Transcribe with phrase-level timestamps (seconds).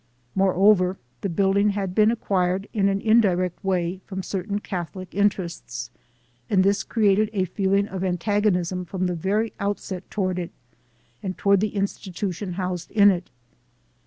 [0.33, 5.91] Moreover, the building had been acquired in an indirect way from certain Catholic interests,
[6.49, 10.49] and this created a feeling of antagonism from the very outset toward it
[11.21, 13.29] and toward the institution housed in it.